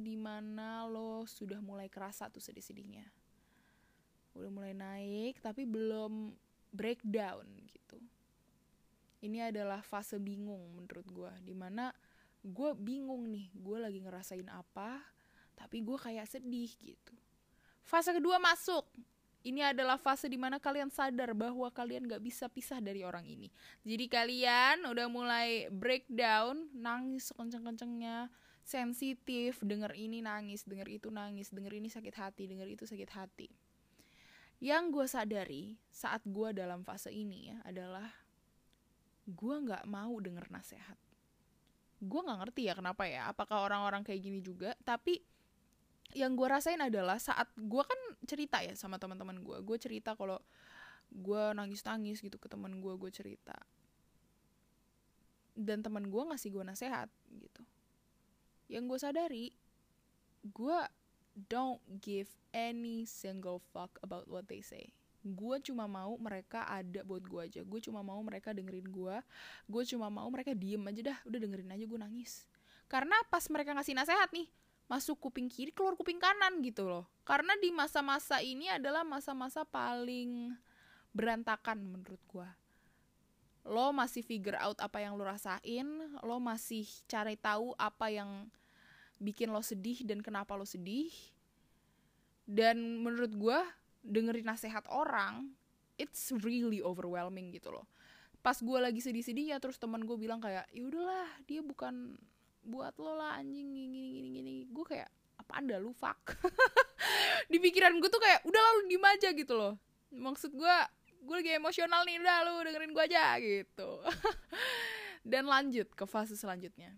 di 0.00 0.16
mana 0.16 0.88
lo 0.88 1.28
sudah 1.28 1.60
mulai 1.60 1.92
kerasa 1.92 2.32
tuh 2.32 2.40
sedih-sedihnya. 2.40 3.04
Udah 4.32 4.48
mulai 4.48 4.72
naik, 4.72 5.44
tapi 5.44 5.68
belum 5.68 6.32
breakdown 6.76 7.48
gitu 7.64 7.98
ini 9.24 9.40
adalah 9.40 9.80
fase 9.80 10.20
bingung 10.20 10.76
menurut 10.76 11.08
gue 11.08 11.32
di 11.40 11.54
mana 11.56 11.90
gue 12.44 12.70
bingung 12.76 13.26
nih 13.32 13.48
gue 13.56 13.78
lagi 13.80 13.98
ngerasain 14.04 14.46
apa 14.52 15.00
tapi 15.56 15.80
gue 15.80 15.96
kayak 15.96 16.28
sedih 16.28 16.70
gitu 16.76 17.14
fase 17.82 18.12
kedua 18.12 18.36
masuk 18.36 18.84
ini 19.46 19.62
adalah 19.62 19.94
fase 19.94 20.26
di 20.26 20.34
mana 20.34 20.58
kalian 20.58 20.90
sadar 20.90 21.30
bahwa 21.30 21.70
kalian 21.70 22.10
gak 22.10 22.18
bisa 22.18 22.50
pisah 22.50 22.82
dari 22.82 23.06
orang 23.06 23.22
ini. 23.30 23.46
Jadi 23.86 24.10
kalian 24.10 24.82
udah 24.90 25.06
mulai 25.06 25.70
breakdown, 25.70 26.66
nangis 26.74 27.30
sekenceng-kencengnya, 27.30 28.26
sensitif, 28.66 29.62
denger 29.62 29.94
ini 29.94 30.18
nangis, 30.18 30.66
denger 30.66 30.90
itu 30.90 31.14
nangis, 31.14 31.54
denger 31.54 31.78
ini 31.78 31.86
sakit 31.86 32.14
hati, 32.18 32.50
denger 32.50 32.66
itu 32.74 32.90
sakit 32.90 33.10
hati. 33.14 33.46
Yang 34.60 34.84
gue 34.92 35.06
sadari 35.06 35.64
saat 35.92 36.24
gue 36.24 36.48
dalam 36.56 36.80
fase 36.82 37.12
ini 37.12 37.52
ya 37.52 37.58
adalah 37.64 38.08
gue 39.28 39.56
nggak 39.64 39.84
mau 39.84 40.16
denger 40.16 40.48
nasehat. 40.48 40.98
Gue 42.00 42.20
nggak 42.24 42.38
ngerti 42.46 42.62
ya 42.68 42.74
kenapa 42.76 43.04
ya. 43.04 43.28
Apakah 43.32 43.64
orang-orang 43.68 44.04
kayak 44.04 44.20
gini 44.22 44.40
juga? 44.40 44.72
Tapi 44.84 45.20
yang 46.16 46.38
gue 46.38 46.48
rasain 46.48 46.80
adalah 46.80 47.20
saat 47.20 47.50
gue 47.56 47.82
kan 47.82 48.00
cerita 48.24 48.62
ya 48.64 48.72
sama 48.78 48.96
teman-teman 48.96 49.42
gue. 49.44 49.58
Gue 49.60 49.76
cerita 49.76 50.16
kalau 50.16 50.40
gue 51.12 51.42
nangis-nangis 51.52 52.24
gitu 52.24 52.40
ke 52.40 52.48
teman 52.48 52.80
gue. 52.80 52.92
Gue 52.96 53.10
cerita. 53.12 53.56
dan 55.56 55.80
teman 55.80 56.12
gue 56.12 56.22
ngasih 56.28 56.52
gue 56.52 56.64
nasehat 56.68 57.08
gitu 57.32 57.64
yang 58.68 58.84
gue 58.84 58.98
sadari 59.00 59.56
gue 60.44 60.78
don't 61.36 61.84
give 62.00 62.32
any 62.56 63.04
single 63.04 63.60
fuck 63.60 64.00
about 64.00 64.24
what 64.24 64.48
they 64.48 64.64
say. 64.64 64.88
Gue 65.20 65.60
cuma 65.60 65.84
mau 65.84 66.16
mereka 66.16 66.64
ada 66.64 67.04
buat 67.04 67.20
gue 67.28 67.40
aja. 67.44 67.60
Gue 67.60 67.84
cuma 67.84 68.00
mau 68.00 68.18
mereka 68.24 68.56
dengerin 68.56 68.88
gue 68.88 69.16
gue 69.68 69.82
cuma 69.92 70.08
mau 70.08 70.26
mereka 70.32 70.56
diem 70.56 70.80
aja 70.80 71.12
dah. 71.12 71.18
Udah 71.28 71.38
dengerin 71.38 71.68
aja 71.68 71.84
gue 71.84 72.00
nangis. 72.00 72.48
Karena 72.88 73.14
pas 73.28 73.44
mereka 73.52 73.76
ngasih 73.76 73.92
nasehat 73.92 74.32
nih 74.32 74.48
masuk 74.86 75.18
kuping 75.18 75.50
kiri 75.50 75.74
keluar 75.74 75.98
kuping 75.98 76.16
kanan 76.16 76.64
gitu 76.64 76.88
loh. 76.88 77.04
Karena 77.26 77.52
di 77.60 77.68
masa-masa 77.74 78.40
ini 78.40 78.70
adalah 78.72 79.04
masa-masa 79.04 79.66
paling 79.66 80.54
berantakan 81.12 81.80
menurut 81.84 82.22
gue 82.30 82.48
lo 83.66 83.90
masih 83.90 84.22
figure 84.22 84.54
out 84.62 84.78
apa 84.78 85.02
yang 85.02 85.18
lo 85.18 85.26
rasain 85.26 85.86
lo 86.22 86.38
masih 86.38 86.86
cari 87.10 87.34
tahu 87.34 87.74
apa 87.74 88.14
yang 88.14 88.46
bikin 89.16 89.48
lo 89.52 89.64
sedih 89.64 90.04
dan 90.04 90.20
kenapa 90.20 90.56
lo 90.56 90.68
sedih. 90.68 91.12
Dan 92.46 93.02
menurut 93.02 93.32
gue 93.34 93.58
dengerin 94.06 94.46
nasihat 94.46 94.86
orang 94.86 95.50
it's 95.98 96.30
really 96.44 96.78
overwhelming 96.84 97.50
gitu 97.50 97.74
loh. 97.74 97.88
Pas 98.44 98.54
gue 98.54 98.78
lagi 98.78 99.02
sedih-sedih 99.02 99.56
ya 99.56 99.58
terus 99.58 99.80
teman 99.80 100.06
gue 100.06 100.14
bilang 100.14 100.38
kayak 100.38 100.70
ya 100.70 100.82
udahlah 100.86 101.26
dia 101.50 101.64
bukan 101.64 102.14
buat 102.66 102.94
lo 102.98 103.18
lah 103.18 103.38
anjing 103.38 103.66
gini 103.70 104.10
gini 104.10 104.28
gini 104.34 104.54
gue 104.66 104.84
kayak 104.86 105.10
apa 105.42 105.52
anda 105.58 105.82
lu 105.82 105.90
fuck? 105.90 106.38
Di 107.50 107.58
pikiran 107.58 107.98
gue 107.98 108.10
tuh 108.10 108.22
kayak 108.22 108.46
udah 108.46 108.60
lalu 108.60 108.80
diem 108.94 109.06
aja 109.06 109.28
gitu 109.34 109.54
loh. 109.58 109.74
Maksud 110.14 110.54
gue 110.54 110.76
gue 111.26 111.34
lagi 111.34 111.58
emosional 111.58 112.06
nih 112.06 112.22
udah 112.22 112.36
lu 112.46 112.54
dengerin 112.62 112.92
gue 112.94 113.04
aja 113.10 113.24
gitu. 113.42 113.90
Dan 115.30 115.50
lanjut 115.50 115.90
ke 115.90 116.06
fase 116.06 116.38
selanjutnya 116.38 116.94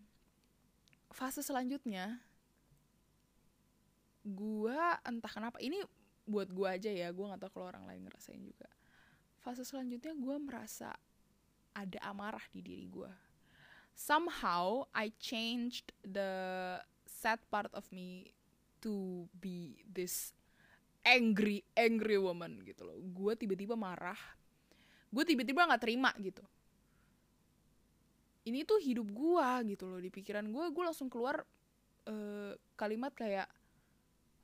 fase 1.12 1.40
selanjutnya 1.40 2.20
gue 4.28 4.78
entah 5.08 5.32
kenapa 5.32 5.56
ini 5.62 5.80
buat 6.28 6.52
gue 6.52 6.68
aja 6.68 6.92
ya 6.92 7.08
gue 7.08 7.24
nggak 7.24 7.40
tahu 7.48 7.50
kalau 7.58 7.72
orang 7.72 7.88
lain 7.88 8.04
ngerasain 8.04 8.42
juga. 8.44 8.68
Fase 9.40 9.64
selanjutnya 9.64 10.12
gue 10.12 10.36
merasa 10.36 10.92
ada 11.72 11.98
amarah 12.04 12.42
di 12.52 12.60
diri 12.60 12.90
gue 12.90 13.28
somehow 13.98 14.86
I 14.94 15.10
changed 15.18 15.90
the 16.06 16.30
sad 17.02 17.42
part 17.50 17.74
of 17.74 17.90
me 17.90 18.30
to 18.86 19.26
be 19.34 19.82
this 19.90 20.30
angry 21.02 21.66
angry 21.74 22.14
woman 22.14 22.62
gitu 22.62 22.86
loh. 22.86 22.94
Gue 23.10 23.34
tiba-tiba 23.34 23.74
marah. 23.74 24.18
Gue 25.10 25.26
tiba-tiba 25.26 25.66
nggak 25.66 25.82
terima 25.82 26.14
gitu 26.22 26.46
ini 28.48 28.64
tuh 28.64 28.80
hidup 28.80 29.08
gue 29.12 29.48
gitu 29.76 29.84
loh 29.84 30.00
di 30.00 30.08
pikiran 30.08 30.48
gue 30.48 30.64
gue 30.72 30.84
langsung 30.84 31.12
keluar 31.12 31.44
uh, 32.08 32.52
kalimat 32.74 33.12
kayak 33.12 33.48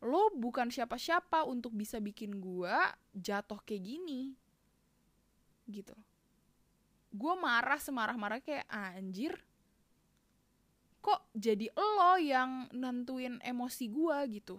lo 0.04 0.28
bukan 0.36 0.68
siapa-siapa 0.68 1.48
untuk 1.48 1.72
bisa 1.72 1.96
bikin 1.96 2.36
gue 2.36 2.76
jatuh 3.16 3.56
kayak 3.64 3.82
gini. 3.88 4.36
Gitu 5.64 5.96
gue 7.14 7.34
marah 7.38 7.78
semarah-marah 7.78 8.42
kayak 8.42 8.66
anjir 8.66 9.38
kok 10.98 11.22
jadi 11.30 11.70
lo 11.78 12.18
yang 12.18 12.66
nentuin 12.74 13.38
emosi 13.44 13.92
gue 13.92 14.40
gitu. 14.40 14.56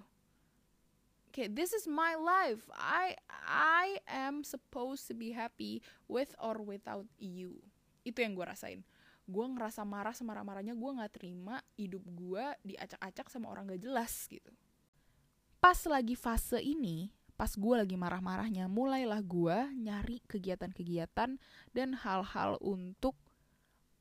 Kayak 1.33 1.57
this 1.57 1.73
is 1.75 1.89
my 1.89 2.15
life. 2.15 2.63
I 2.71 3.17
I 3.49 3.99
am 4.07 4.45
supposed 4.45 5.09
to 5.11 5.17
be 5.17 5.33
happy 5.35 5.81
with 6.07 6.31
or 6.37 6.61
without 6.61 7.09
you. 7.17 7.59
Itu 8.05 8.21
yang 8.21 8.37
gue 8.37 8.45
rasain 8.45 8.85
gue 9.25 9.45
ngerasa 9.45 9.81
marah 9.81 10.13
semarah-marahnya 10.13 10.77
gue 10.77 10.91
nggak 11.01 11.13
terima 11.17 11.57
hidup 11.73 12.05
gue 12.05 12.45
diacak-acak 12.61 13.27
sama 13.33 13.49
orang 13.49 13.73
gak 13.73 13.81
jelas 13.81 14.13
gitu 14.29 14.53
pas 15.57 15.77
lagi 15.89 16.13
fase 16.13 16.61
ini 16.61 17.09
pas 17.33 17.49
gue 17.51 17.75
lagi 17.75 17.97
marah-marahnya 17.97 18.69
mulailah 18.69 19.19
gue 19.25 19.57
nyari 19.75 20.21
kegiatan-kegiatan 20.29 21.41
dan 21.73 21.89
hal-hal 21.99 22.55
untuk 22.61 23.17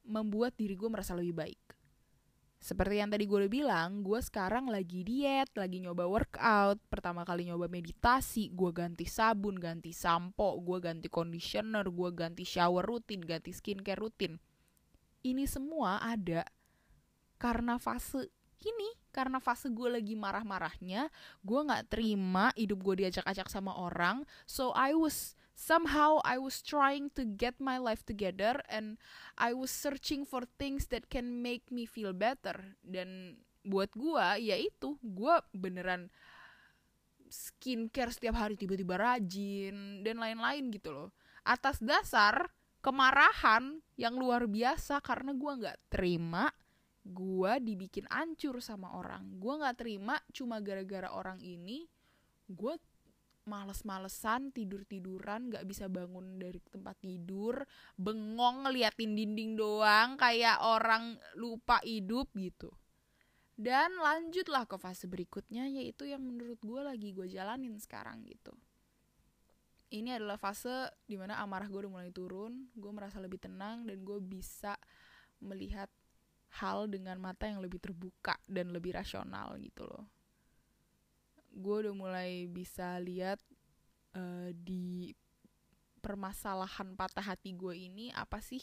membuat 0.04 0.54
diri 0.61 0.76
gue 0.76 0.93
merasa 0.93 1.16
lebih 1.16 1.35
baik 1.35 1.64
seperti 2.64 2.97
yang 2.97 3.12
tadi 3.12 3.28
gue 3.28 3.45
udah 3.45 3.52
bilang, 3.52 4.00
gue 4.00 4.16
sekarang 4.25 4.73
lagi 4.73 5.04
diet, 5.04 5.52
lagi 5.52 5.85
nyoba 5.85 6.09
workout. 6.09 6.81
Pertama 6.88 7.21
kali 7.21 7.45
nyoba 7.45 7.69
meditasi, 7.69 8.49
gue 8.57 8.73
ganti 8.73 9.04
sabun, 9.04 9.61
ganti 9.61 9.93
sampo, 9.93 10.57
gue 10.64 10.81
ganti 10.81 11.12
conditioner, 11.12 11.85
gue 11.93 12.11
ganti 12.16 12.49
shower 12.49 12.81
rutin, 12.81 13.21
ganti 13.21 13.52
skincare 13.52 14.00
rutin. 14.00 14.40
Ini 15.25 15.49
semua 15.49 16.04
ada 16.04 16.45
karena 17.40 17.81
fase 17.81 18.28
ini 18.64 18.88
karena 19.12 19.38
fase 19.38 19.69
gue 19.69 19.88
lagi 19.88 20.16
marah-marahnya 20.16 21.12
gue 21.45 21.61
nggak 21.61 21.93
terima 21.93 22.50
hidup 22.57 22.81
gue 22.81 23.04
diajak-ajak 23.04 23.49
sama 23.49 23.73
orang. 23.76 24.25
So 24.49 24.73
I 24.76 24.93
was 24.97 25.37
somehow 25.54 26.19
I 26.26 26.37
was 26.40 26.61
trying 26.61 27.14
to 27.14 27.23
get 27.25 27.57
my 27.62 27.78
life 27.78 28.02
together 28.02 28.59
and 28.66 28.99
I 29.38 29.54
was 29.54 29.71
searching 29.71 30.26
for 30.26 30.45
things 30.59 30.90
that 30.90 31.09
can 31.09 31.40
make 31.40 31.69
me 31.71 31.87
feel 31.87 32.12
better. 32.12 32.76
Dan 32.83 33.40
buat 33.64 33.93
gue 33.97 34.26
ya 34.45 34.57
itu 34.61 35.00
gue 35.00 35.35
beneran 35.57 36.12
skincare 37.33 38.12
setiap 38.12 38.37
hari 38.37 38.54
tiba-tiba 38.54 39.00
rajin 39.00 40.04
dan 40.04 40.16
lain-lain 40.21 40.69
gitu 40.75 40.93
loh. 40.93 41.09
Atas 41.45 41.81
dasar 41.81 42.50
kemarahan 42.84 43.80
yang 43.96 44.20
luar 44.20 44.44
biasa 44.44 45.00
karena 45.00 45.32
gue 45.32 45.52
nggak 45.64 45.78
terima 45.88 46.52
gue 47.04 47.52
dibikin 47.64 48.04
ancur 48.12 48.60
sama 48.60 48.92
orang. 49.00 49.40
Gue 49.40 49.56
nggak 49.56 49.76
terima 49.80 50.20
cuma 50.36 50.60
gara-gara 50.60 51.08
orang 51.08 51.40
ini 51.40 51.88
gue 52.44 52.76
males-malesan 53.48 54.52
tidur-tiduran 54.52 55.52
nggak 55.52 55.64
bisa 55.68 55.88
bangun 55.88 56.40
dari 56.40 56.60
tempat 56.64 56.96
tidur 57.00 57.60
bengong 57.96 58.68
ngeliatin 58.68 59.12
dinding 59.16 59.56
doang 59.56 60.20
kayak 60.20 60.60
orang 60.60 61.16
lupa 61.40 61.80
hidup 61.80 62.28
gitu. 62.36 62.68
Dan 63.54 63.96
lanjutlah 63.96 64.68
ke 64.68 64.76
fase 64.76 65.08
berikutnya 65.08 65.70
yaitu 65.72 66.04
yang 66.04 66.20
menurut 66.20 66.60
gue 66.60 66.80
lagi 66.84 67.16
gue 67.16 67.30
jalanin 67.32 67.80
sekarang 67.80 68.26
gitu 68.28 68.52
ini 69.94 70.10
adalah 70.10 70.34
fase 70.34 70.90
di 71.06 71.14
mana 71.14 71.38
amarah 71.38 71.70
gue 71.70 71.86
udah 71.86 71.92
mulai 72.02 72.10
turun 72.10 72.66
gue 72.74 72.90
merasa 72.90 73.22
lebih 73.22 73.38
tenang 73.38 73.86
dan 73.86 74.02
gue 74.02 74.18
bisa 74.18 74.74
melihat 75.38 75.86
hal 76.58 76.86
dengan 76.86 77.18
mata 77.18 77.46
yang 77.50 77.58
lebih 77.62 77.82
terbuka 77.82 78.38
dan 78.46 78.70
lebih 78.70 78.94
rasional 78.94 79.58
gitu 79.58 79.86
loh. 79.86 80.06
Gue 81.54 81.86
udah 81.86 81.94
mulai 81.94 82.46
bisa 82.46 82.98
lihat 83.02 83.42
uh, 84.14 84.50
di 84.54 85.10
permasalahan 85.98 86.94
patah 86.94 87.24
hati 87.34 87.56
gue 87.58 87.74
ini 87.74 88.14
apa 88.14 88.38
sih 88.38 88.62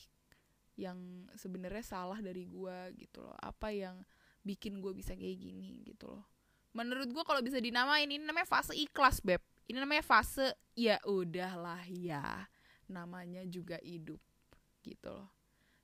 yang 0.79 1.27
sebenarnya 1.35 1.83
salah 1.83 2.19
dari 2.23 2.47
gue 2.47 2.77
gitu 2.95 3.27
loh. 3.27 3.35
Apa 3.43 3.75
yang 3.75 3.99
bikin 4.41 4.79
gue 4.79 4.95
bisa 4.95 5.11
kayak 5.11 5.37
gini 5.39 5.83
gitu 5.83 6.07
loh. 6.07 6.23
Menurut 6.71 7.11
gue 7.11 7.23
kalau 7.27 7.43
bisa 7.43 7.59
dinamain 7.59 8.07
ini 8.07 8.23
namanya 8.23 8.47
fase 8.47 8.71
ikhlas 8.71 9.19
beb 9.19 9.43
ini 9.69 9.77
namanya 9.77 10.05
fase 10.05 10.55
ya 10.73 10.97
udahlah 11.05 11.83
ya 11.89 12.47
namanya 12.91 13.45
juga 13.47 13.79
hidup 13.81 14.19
gitu 14.81 15.09
loh. 15.09 15.29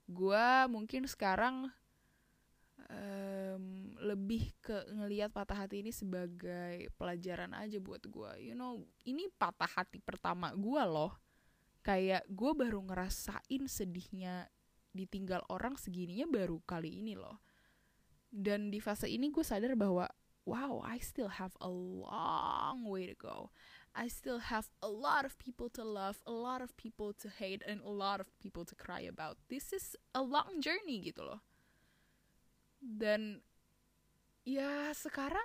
Gue 0.07 0.47
mungkin 0.71 1.05
sekarang 1.05 1.69
um, 2.89 3.63
lebih 3.99 4.55
ke 4.63 4.87
ngelihat 4.91 5.31
patah 5.31 5.67
hati 5.67 5.83
ini 5.83 5.91
sebagai 5.91 6.91
pelajaran 6.95 7.51
aja 7.55 7.79
buat 7.79 8.03
gue 8.07 8.31
you 8.39 8.55
know 8.55 8.83
ini 9.03 9.27
patah 9.35 9.69
hati 9.69 9.99
pertama 10.01 10.51
gue 10.55 10.83
loh. 10.83 11.15
Kayak 11.85 12.27
gue 12.27 12.51
baru 12.51 12.83
ngerasain 12.83 13.63
sedihnya 13.63 14.51
ditinggal 14.91 15.45
orang 15.47 15.79
segininya 15.79 16.27
baru 16.27 16.59
kali 16.67 16.99
ini 16.99 17.15
loh. 17.15 17.39
Dan 18.27 18.67
di 18.73 18.83
fase 18.83 19.07
ini 19.07 19.31
gue 19.31 19.45
sadar 19.45 19.71
bahwa 19.79 20.03
wow 20.47 20.79
I 20.79 21.03
still 21.03 21.27
have 21.27 21.59
a 21.59 21.67
long 21.67 22.87
way 22.87 23.03
to 23.03 23.13
go. 23.19 23.51
I 23.91 24.07
still 24.07 24.39
have 24.39 24.71
a 24.79 24.87
lot 24.87 25.25
of 25.25 25.35
people 25.41 25.67
to 25.75 25.83
love, 25.83 26.23
a 26.23 26.31
lot 26.31 26.63
of 26.63 26.71
people 26.77 27.11
to 27.19 27.27
hate, 27.27 27.65
and 27.65 27.81
a 27.81 27.89
lot 27.89 28.21
of 28.23 28.31
people 28.39 28.63
to 28.63 28.77
cry 28.77 29.01
about. 29.01 29.41
This 29.49 29.73
is 29.73 29.97
a 30.15 30.23
long 30.23 30.63
journey 30.63 31.01
gitu 31.01 31.25
loh. 31.25 31.41
Dan 32.79 33.41
ya 34.47 34.93
sekarang 34.95 35.43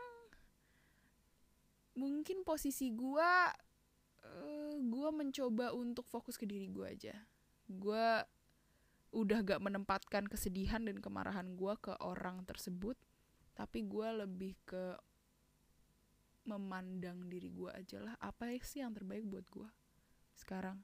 mungkin 1.97 2.47
posisi 2.47 2.93
gue 2.93 3.33
uh, 4.23 4.75
gue 4.79 5.09
mencoba 5.11 5.75
untuk 5.75 6.07
fokus 6.07 6.37
ke 6.39 6.45
diri 6.45 6.69
gue 6.69 6.87
aja. 6.87 7.17
Gue 7.67 8.21
udah 9.13 9.41
gak 9.45 9.61
menempatkan 9.61 10.29
kesedihan 10.29 10.85
dan 10.85 11.01
kemarahan 11.01 11.57
gue 11.57 11.75
ke 11.81 11.93
orang 12.01 12.45
tersebut 12.49 12.97
tapi 13.53 13.85
gue 13.85 14.09
lebih 14.25 14.57
ke 14.65 14.97
memandang 16.43 17.31
diri 17.31 17.53
gue 17.55 17.71
aja 17.71 18.03
lah 18.03 18.15
apa 18.19 18.51
sih 18.67 18.83
yang 18.83 18.91
terbaik 18.91 19.23
buat 19.23 19.47
gue 19.47 19.69
sekarang. 20.35 20.83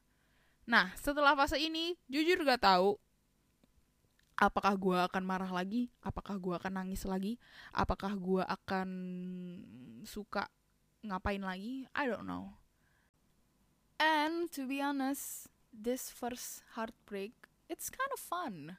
Nah 0.68 0.94
setelah 0.94 1.34
fase 1.34 1.58
ini 1.58 1.98
jujur 2.06 2.44
gak 2.46 2.62
tahu 2.62 2.94
apakah 4.38 4.78
gue 4.78 4.98
akan 5.10 5.25
marah 5.26 5.50
lagi 5.50 5.90
apakah 5.98 6.38
gue 6.38 6.54
akan 6.54 6.84
nangis 6.84 7.02
lagi 7.02 7.42
apakah 7.75 8.14
gue 8.14 8.44
akan 8.46 8.88
suka 10.06 10.46
ngapain 11.02 11.42
lagi 11.42 11.90
I 11.96 12.06
don't 12.06 12.28
know. 12.28 12.54
And 13.98 14.46
to 14.54 14.62
be 14.62 14.78
honest 14.78 15.50
this 15.75 16.06
first 16.14 16.62
heartbreak 16.78 17.34
it's 17.66 17.90
kind 17.90 18.12
of 18.14 18.22
fun 18.22 18.78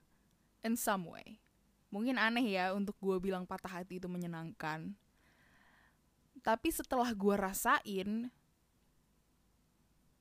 in 0.63 0.79
some 0.79 1.03
way 1.03 1.43
mungkin 1.89 2.21
aneh 2.21 2.45
ya 2.45 2.73
untuk 2.73 2.97
gue 3.01 3.17
bilang 3.17 3.45
patah 3.49 3.81
hati 3.81 3.97
itu 3.97 4.05
menyenangkan. 4.05 4.93
Tapi 6.39 6.69
setelah 6.71 7.11
gue 7.11 7.35
rasain 7.35 8.31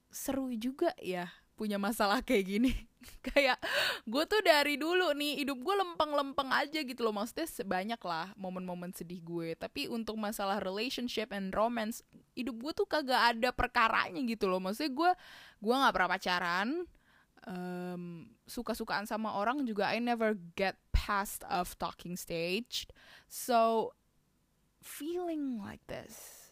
seru 0.09 0.51
juga 0.57 0.91
ya 0.99 1.29
punya 1.59 1.77
masalah 1.77 2.23
kayak 2.23 2.45
gini. 2.47 2.73
Kayak 3.31 3.63
gue 4.11 4.25
tuh 4.27 4.43
dari 4.43 4.75
dulu 4.75 5.15
nih 5.15 5.43
hidup 5.43 5.63
gue 5.63 5.75
lempeng-lempeng 5.75 6.51
aja 6.51 6.83
gitu 6.83 7.07
loh. 7.07 7.15
Maksudnya 7.15 7.47
banyak 7.63 8.01
lah 8.03 8.35
momen-momen 8.35 8.91
sedih 8.91 9.23
gue. 9.23 9.55
Tapi 9.55 9.87
untuk 9.87 10.19
masalah 10.19 10.59
relationship 10.59 11.31
and 11.31 11.55
romance 11.55 12.03
hidup 12.35 12.59
gue 12.59 12.73
tuh 12.75 12.87
kagak 12.91 13.39
ada 13.39 13.51
perkaranya 13.55 14.19
gitu 14.27 14.51
loh. 14.51 14.59
Maksudnya 14.59 14.91
gue 14.95 15.11
gue 15.63 15.75
nggak 15.75 15.95
pernah 15.95 16.11
pacaran 16.11 16.69
um, 17.49 18.29
suka-sukaan 18.45 19.09
sama 19.09 19.33
orang 19.33 19.65
juga 19.65 19.89
I 19.89 20.05
never 20.05 20.37
get 20.53 20.77
past 20.93 21.41
of 21.49 21.73
talking 21.81 22.15
stage 22.21 22.85
so 23.33 23.93
feeling 24.85 25.57
like 25.57 25.81
this 25.89 26.49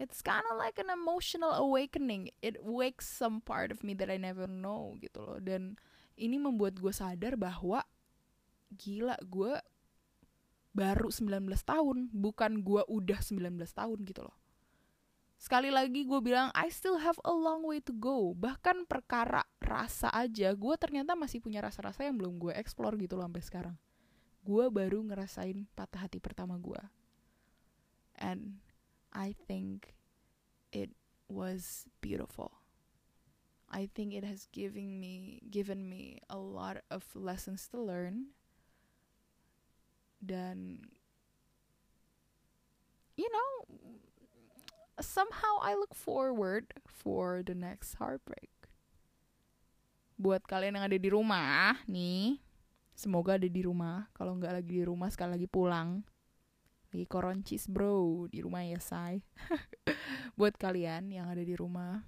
it's 0.00 0.24
kind 0.24 0.42
of 0.48 0.56
like 0.56 0.80
an 0.80 0.88
emotional 0.88 1.52
awakening. 1.52 2.32
It 2.40 2.64
wakes 2.64 3.04
some 3.04 3.44
part 3.44 3.68
of 3.68 3.84
me 3.84 3.92
that 4.00 4.08
I 4.08 4.16
never 4.16 4.48
know 4.48 4.96
gitu 4.96 5.20
loh. 5.20 5.36
Dan 5.36 5.76
ini 6.16 6.40
membuat 6.40 6.80
gue 6.80 6.88
sadar 6.88 7.36
bahwa 7.36 7.84
gila 8.72 9.20
gue 9.28 9.60
baru 10.72 11.12
19 11.12 11.44
tahun, 11.60 12.08
bukan 12.16 12.64
gue 12.64 12.82
udah 12.88 13.20
19 13.20 13.60
tahun 13.60 13.98
gitu 14.08 14.24
loh. 14.24 14.39
Sekali 15.40 15.72
lagi 15.72 16.04
gue 16.04 16.20
bilang 16.20 16.52
I 16.52 16.68
still 16.68 17.00
have 17.00 17.16
a 17.24 17.32
long 17.32 17.64
way 17.64 17.80
to 17.88 17.96
go. 17.96 18.36
Bahkan 18.36 18.84
perkara 18.84 19.40
rasa 19.56 20.12
aja 20.12 20.52
gue 20.52 20.74
ternyata 20.76 21.16
masih 21.16 21.40
punya 21.40 21.64
rasa-rasa 21.64 22.04
yang 22.04 22.20
belum 22.20 22.36
gue 22.36 22.52
explore 22.52 22.92
gitu 23.00 23.16
loh 23.16 23.24
sampai 23.24 23.40
sekarang. 23.40 23.76
Gue 24.44 24.68
baru 24.68 25.00
ngerasain 25.00 25.64
patah 25.72 26.04
hati 26.04 26.20
pertama 26.20 26.60
gue. 26.60 26.76
And 28.20 28.60
I 29.16 29.32
think 29.48 29.96
it 30.76 30.92
was 31.32 31.88
beautiful. 32.04 32.60
I 33.72 33.88
think 33.88 34.12
it 34.12 34.28
has 34.28 34.44
given 34.52 35.00
me 35.00 35.40
given 35.48 35.88
me 35.88 36.20
a 36.28 36.36
lot 36.36 36.84
of 36.92 37.08
lessons 37.16 37.64
to 37.72 37.80
learn. 37.80 38.36
Dan 40.20 40.84
you 43.16 43.28
know, 43.32 43.52
somehow 44.98 45.62
I 45.62 45.78
look 45.78 45.94
forward 45.94 46.74
for 46.88 47.46
the 47.46 47.54
next 47.54 48.02
heartbreak. 48.02 48.50
Buat 50.18 50.44
kalian 50.50 50.76
yang 50.76 50.84
ada 50.90 50.98
di 50.98 51.08
rumah 51.08 51.78
nih, 51.86 52.42
semoga 52.92 53.38
ada 53.38 53.46
di 53.48 53.62
rumah. 53.62 54.10
Kalau 54.12 54.34
nggak 54.36 54.58
lagi 54.58 54.82
di 54.82 54.84
rumah, 54.84 55.08
sekali 55.08 55.38
lagi 55.38 55.48
pulang 55.48 56.02
lagi 56.90 57.06
koroncis 57.06 57.70
bro 57.70 58.26
di 58.26 58.42
rumah 58.42 58.66
ya 58.66 58.82
say 58.82 59.22
buat 60.38 60.58
kalian 60.58 61.14
yang 61.14 61.30
ada 61.30 61.46
di 61.46 61.54
rumah 61.54 62.02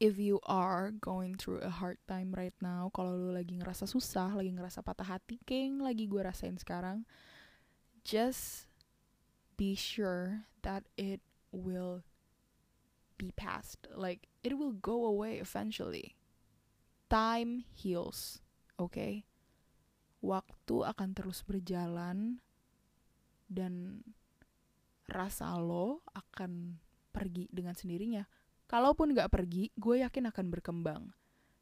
if 0.00 0.16
you 0.16 0.40
are 0.48 0.92
going 0.96 1.36
through 1.36 1.60
a 1.60 1.68
hard 1.68 2.00
time 2.08 2.32
right 2.32 2.56
now 2.64 2.88
kalau 2.92 3.12
lu 3.12 3.30
lagi 3.36 3.56
ngerasa 3.60 3.84
susah 3.84 4.32
lagi 4.32 4.52
ngerasa 4.52 4.80
patah 4.80 5.04
hati 5.04 5.40
kayak 5.44 5.92
lagi 5.92 6.08
gue 6.08 6.20
rasain 6.24 6.56
sekarang 6.56 7.04
just 8.00 8.64
be 9.60 9.76
sure 9.76 10.48
that 10.64 10.88
it 10.96 11.20
will 11.52 12.02
be 13.16 13.32
past 13.32 13.86
like 13.94 14.28
it 14.44 14.58
will 14.58 14.72
go 14.72 15.06
away 15.06 15.38
eventually 15.40 16.16
time 17.08 17.64
heals 17.72 18.42
okay? 18.76 19.24
waktu 20.26 20.76
akan 20.82 21.14
terus 21.14 21.46
berjalan 21.46 22.42
dan 23.46 24.02
rasa 25.06 25.54
lo 25.62 26.02
akan 26.12 26.82
pergi 27.14 27.46
dengan 27.48 27.78
sendirinya. 27.78 28.26
Kalaupun 28.66 29.14
gak 29.14 29.30
pergi, 29.30 29.70
gue 29.78 30.02
yakin 30.02 30.26
akan 30.34 30.46
berkembang. 30.50 31.02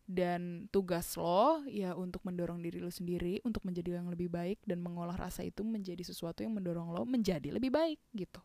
Dan 0.05 0.68
tugas 0.68 1.16
lo 1.16 1.64
ya 1.64 1.97
untuk 1.97 2.25
mendorong 2.29 2.61
diri 2.61 2.77
lo 2.77 2.92
sendiri 2.92 3.40
untuk 3.40 3.64
menjadi 3.64 4.01
yang 4.01 4.12
lebih 4.12 4.29
baik 4.29 4.61
dan 4.68 4.85
mengolah 4.85 5.16
rasa 5.16 5.44
itu 5.49 5.64
menjadi 5.64 6.05
sesuatu 6.05 6.44
yang 6.44 6.53
mendorong 6.53 6.92
lo 6.92 7.09
menjadi 7.09 7.53
lebih 7.53 7.73
baik 7.73 8.01
gitu. 8.12 8.40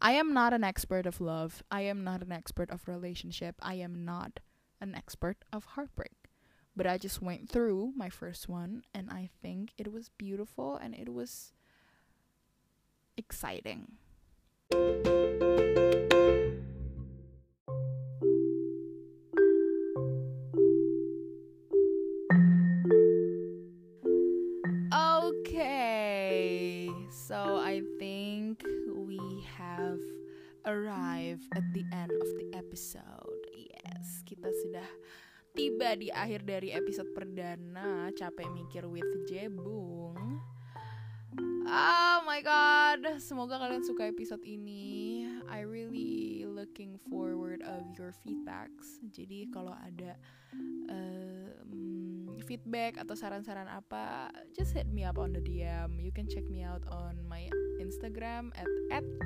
I 0.00 0.12
am 0.12 0.32
not 0.32 0.52
an 0.52 0.64
expert 0.64 1.06
of 1.06 1.20
love. 1.20 1.62
I 1.70 1.82
am 1.82 2.04
not 2.04 2.22
an 2.22 2.32
expert 2.32 2.70
of 2.70 2.86
relationship. 2.86 3.56
I 3.60 3.74
am 3.74 4.04
not 4.04 4.40
an 4.80 4.94
expert 4.94 5.38
of 5.52 5.64
heartbreak. 5.64 6.12
But 6.76 6.86
I 6.86 6.98
just 6.98 7.22
went 7.22 7.48
through 7.48 7.92
my 7.96 8.10
first 8.10 8.48
one 8.48 8.82
and 8.92 9.08
I 9.10 9.30
think 9.40 9.72
it 9.78 9.90
was 9.92 10.10
beautiful 10.10 10.76
and 10.76 10.94
it 10.94 11.12
was 11.12 11.52
exciting. 13.16 13.92
Di 35.96 36.12
akhir 36.12 36.44
dari 36.44 36.70
episode 36.76 37.10
perdana 37.16 38.12
Capek 38.12 38.48
Mikir 38.52 38.84
with 38.84 39.08
Jebung. 39.24 40.40
Oh 41.66 42.18
my 42.22 42.38
god, 42.46 43.18
semoga 43.18 43.58
kalian 43.58 43.82
suka 43.82 44.06
episode 44.06 44.44
ini. 44.46 45.26
I 45.50 45.66
really 45.66 46.46
looking 46.46 47.00
forward 47.10 47.64
of 47.66 47.82
your 47.98 48.14
feedbacks. 48.22 49.02
Jadi 49.10 49.50
kalau 49.50 49.74
ada 49.74 50.14
um, 50.86 52.38
feedback 52.46 53.02
atau 53.02 53.18
saran-saran 53.18 53.66
apa, 53.66 54.30
just 54.54 54.70
hit 54.78 54.86
me 54.86 55.02
up 55.02 55.18
on 55.18 55.34
the 55.34 55.42
DM. 55.42 55.98
You 55.98 56.14
can 56.14 56.30
check 56.30 56.46
me 56.46 56.62
out 56.62 56.86
on 56.86 57.18
my 57.26 57.50
Instagram 57.82 58.54
at 58.54 58.70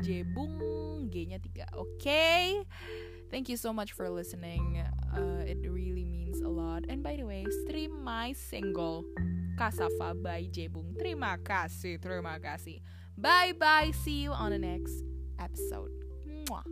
@jbung 0.00 1.12
g-nya 1.12 1.42
3. 1.44 1.76
Oke. 1.76 2.00
Okay? 2.00 2.64
Thank 3.31 3.49
you 3.49 3.57
so 3.57 3.73
much 3.73 3.93
for 3.93 4.11
listening. 4.11 4.83
Uh, 5.14 5.47
it 5.47 5.59
really 5.62 6.05
means 6.05 6.40
a 6.40 6.49
lot. 6.49 6.85
And 6.88 7.03
by 7.03 7.16
the 7.16 7.25
way, 7.25 7.47
stream 7.64 8.03
my 8.03 8.33
single 8.33 9.05
Kasafa 9.55 10.19
by 10.23 10.51
Jebung. 10.51 10.99
Terima 10.99 11.38
kasih, 11.38 12.03
terima 12.03 12.40
kasih. 12.43 12.83
Bye 13.14 13.55
bye. 13.55 13.93
See 14.03 14.27
you 14.27 14.33
on 14.33 14.51
the 14.51 14.59
next 14.59 15.05
episode. 15.38 15.93
Mwah. 16.27 16.64